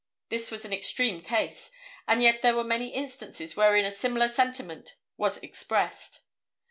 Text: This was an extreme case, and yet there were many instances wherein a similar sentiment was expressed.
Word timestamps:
This 0.29 0.49
was 0.49 0.65
an 0.65 0.73
extreme 0.73 1.19
case, 1.19 1.69
and 2.07 2.23
yet 2.23 2.41
there 2.41 2.55
were 2.55 2.63
many 2.63 2.87
instances 2.87 3.55
wherein 3.55 3.85
a 3.85 3.91
similar 3.91 4.27
sentiment 4.29 4.95
was 5.15 5.37
expressed. 5.43 6.21